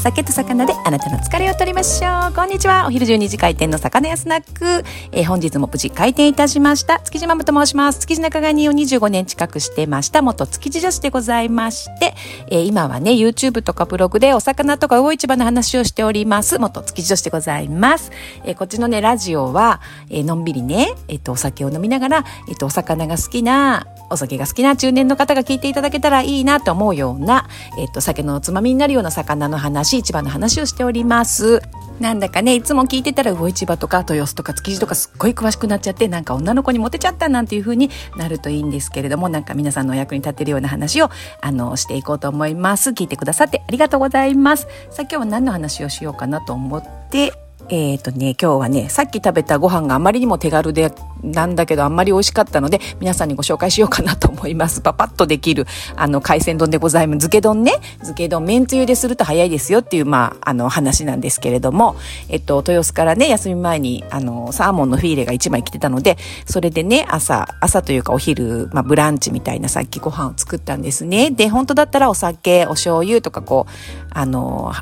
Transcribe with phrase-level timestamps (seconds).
[0.00, 2.32] 酒と魚であなたの疲れを取りましょう。
[2.32, 2.86] こんにちは。
[2.86, 4.82] お昼12時開店の魚屋スナック、
[5.12, 7.00] えー、本日も無事開店いたしました。
[7.00, 8.00] 築地ママと申します。
[8.00, 12.14] 築地仲買人を25年近くしてました元築地女子でございまして、
[12.50, 16.58] えー、今はね YouTube とかブログでお魚とか魚市場の話をしております。
[16.58, 18.10] 元築地女子でございます、
[18.44, 27.48] えー、こっちのねラジオは、えのんびりねえっ、とお酒を飲みながらえっ、とお魚が好きなお酒が好きな中年の方が聞いていただけたらいいなと思うような、
[27.78, 31.62] えっと、酒のつまみになるような魚の話、市場の話をしております。
[32.00, 41.10] なんだかね、いつも聞いてたら魚市場とか豊洲とか築地とかすっごい詳しくなっちゃって、なんか女の子にモテちゃったなんていう風になるといいんですけれども、なんか皆さんのお役に立てるような話を、
[41.42, 42.90] あの、していこうと思います。
[42.90, 44.66] 聞いてくださってありがとうございます。
[44.90, 47.34] さあ今日は何の話をしようかなと思って、
[47.70, 50.92] えっ、ー、とね、今日はね、さっき食べたご飯があまりにも手軽で、
[51.22, 54.80] なんだけどあんまり美味しかったので、皆さんにご紹介しようかなと思います。
[54.82, 57.28] パパッとできる、あの、海鮮丼でございます。
[57.28, 57.74] 漬け丼ね。
[57.98, 61.94] 漬け丼、麺つゆですると早いですよっていう、まあ、あの、話なんですけれども、
[62.28, 71.30] えっと、豊洲からね、休み前に、あの、サーモンのフィーレが1枚来てたので、それでね、朝、朝というかお昼、まあ、ブランチみたいなさっきご飯を作ったんですね。
[71.30, 73.72] で、本当だったらお酒、お醤油とかこう、
[74.10, 74.72] あの、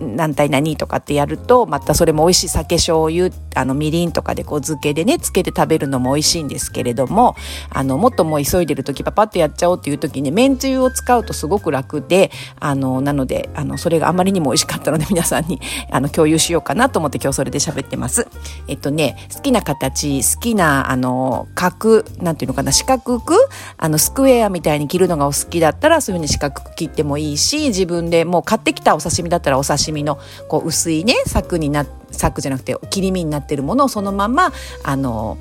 [0.00, 7.36] 何対何とかってやるとまたそれも美味しい酒醤油あのみりんとかでこう漬けでねつけて食べるのも美味しいんですけれども
[7.70, 18.26] あのもっともう急いでる時パパッとやっちゃおうっていう時にめんつゆを使うとすごく楽であのなのであのそれがあまりにも美味しかったので皆さんにあの共有しようかなと思って今日それで喋ってます。
[18.68, 23.34] えっとね好きな形好きなあの角なんていうのかな四角く
[23.76, 34.52] あのスクエアみたいに切るのがお好きだったらそういうふうに四角く切ってもいいし自分でもう買ってきたお刺身だったらお刺身のこう薄いね柵にな柵じゃなくて切り身になってるものをそのまま
[34.84, 35.38] あの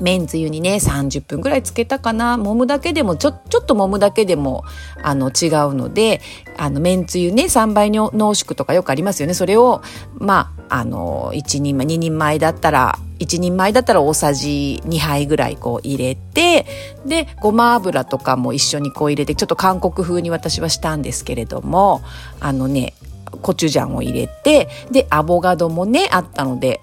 [0.00, 2.36] めんつゆにね30分ぐらいつけたかな。
[2.36, 4.64] 揉むだけでもちょちょっと揉むだけでも
[5.02, 6.20] あの違うので
[6.56, 9.34] あのめんつゆね3倍濃縮とかよくありますよね。
[9.34, 9.82] それを
[10.14, 16.66] まああの1人前2人前だったら1人前だったら大さじ2杯ぐらいこう入れて
[17.06, 22.02] でごま油とかも一緒にこう入れてちょっと韓国風に私はしたんですけれども
[22.38, 22.94] あのね
[23.30, 26.80] コチュジャンを入れてでアボガドもねあったので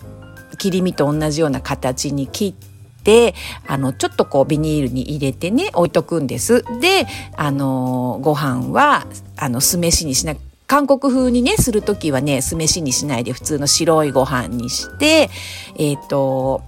[0.57, 2.56] 切り身と同じような形に切
[3.00, 3.35] って
[3.67, 6.63] あのちょっとこうビニールに入れてね置いとくんです。
[6.81, 7.05] で
[7.35, 9.05] あのご飯は
[9.38, 10.35] あの酢飯にしな
[10.67, 15.29] 韓国風にねする時はね酢飯にしないで普通の白いご飯にして
[15.78, 16.63] えっ、ー、と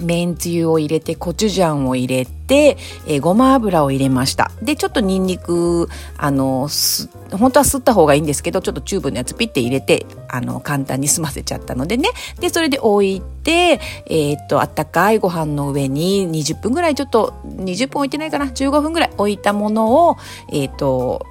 [0.00, 2.76] めんつゆを入れて、コチュジャンを入れて、
[3.06, 4.50] えー、ごま油を入れました。
[4.62, 6.68] で、ちょっとニンニク、あの、
[7.32, 12.08] 本当は吸った方がいいんですけど、ちょっとチューブのやつピッて入れて、あの、簡単に済ませちゃったのでね。
[12.40, 20.16] で、それで置いて、えー、っと、あったかいご飯の上に20分ぐらいちょっと、20分置いてないかな ?15 分ぐらい置いたものを、
[20.50, 21.26] えー、っと、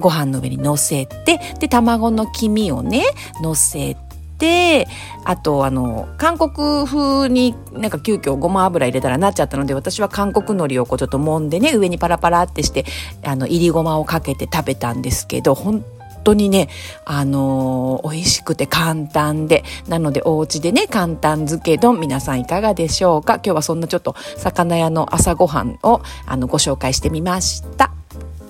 [0.00, 3.04] ご飯の上に乗せて、で、卵の黄身をね、
[3.42, 4.07] 乗せて、
[4.38, 4.88] て、
[5.24, 12.84] あと、あの、韓国風になんか急遽ごま油入れたらなっちゃったので、私は韓国海苔をこうちょっと揉んでね、上にパラパラってして、
[13.24, 15.84] あの、入りごまをかけて食べたんですけど、本
[16.24, 16.68] 当にね、
[17.04, 23.34] あのー、美味しくて簡単で、なのでお家でね、簡単漬け丼、皆さんいかがでしょうか？
[23.36, 27.92] 今日はそんなちょっと魚屋の朝ごはんをあのご紹介してみました。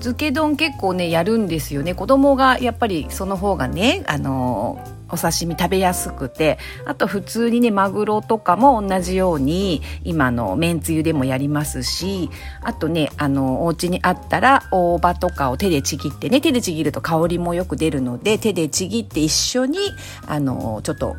[0.01, 12.31] 漬け丼結構ねやるんですよね子供がやっぱりその方がねあのーお刺身食べやすくてあと普通にねマグロとかも同じように今のめんつゆでもやりますし
[12.63, 19.79] あとねあのお家にあったら大葉とかを手でちぎってね手でちぎると香りもよく出るので手でちぎって一緒に
[20.27, 21.17] あのちょっと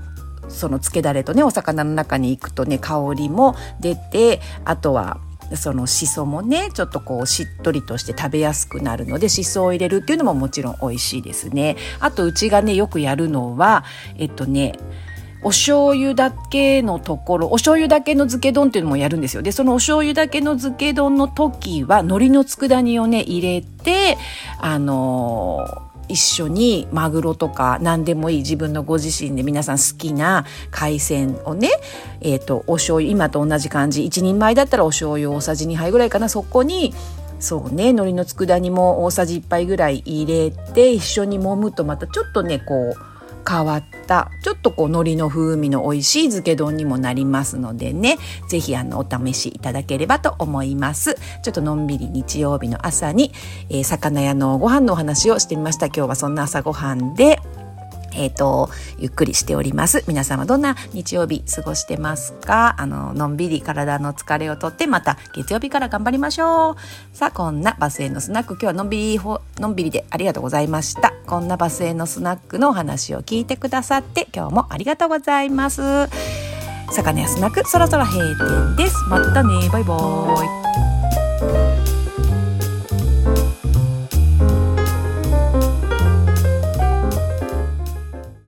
[0.49, 5.19] その漬けだれとねお魚の中に行くとね香りも出てあとは
[5.55, 13.83] そのしそもねちょっとこうしっとりとして食べやすくなるのでしそを入れるっていうのももちろん美味しいですねあとうちがねよくやるのは
[14.17, 14.73] えっとね
[15.41, 19.41] お醤油だけのところ、お醤油だけの漬け丼っていうのもやるんですよ。
[19.41, 24.17] で、そのお醤油だけの漬け丼の時は、海苔の佃煮をね、入れて、
[24.59, 31.69] あのー一緒にマグロとか何でもいい自分のご自身で皆さん好きな海鮮をね、
[32.19, 36.93] えっ、ー、と、お醤油、今と同じ感じ、一人前だったらお醤油大さじ2杯ぐらいかな、そこに、
[37.39, 43.08] そうね、海苔の佃煮も大さじ1杯ぐらい入れて、一緒に揉むとまたちょっとね、こう、
[43.49, 48.17] 変わったちょっとこう海苔の風味の美味しい漬け丼にもなりますのでね
[48.47, 51.15] 是非あのお試しいただければと思います。
[51.43, 53.31] ちょっとのんびり日曜日の朝に、
[53.69, 55.87] えー、魚屋のご飯のお話をしてみました。
[55.87, 57.39] 今日はそんな朝ごはんで
[58.13, 60.03] えっ、ー、と、ゆっくりしております。
[60.07, 62.75] 皆様どんな日曜日過ごしてますか？
[62.77, 66.75] あの、のんびり体の疲れをとって、また月曜日から頑張りましょう。
[67.17, 71.13] さあ、こんなバスへのスナック、今日はのんびり、のんびりでありがとうございました。
[71.25, 75.81] こんなバスへのスナックのお話を聞いてくださって、今日もありがとうございます。
[76.91, 78.95] 魚やスナック、そろそろ閉店です。
[79.09, 80.88] またね、バイバーイ。